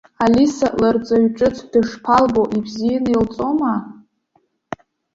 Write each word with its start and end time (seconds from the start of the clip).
Алиса 0.23 0.67
лырҵаҩ 0.81 1.27
ҿыц 1.35 1.57
дышԥалбо, 1.71 2.43
ибзианы 2.57 3.09
илҵома? 3.13 3.73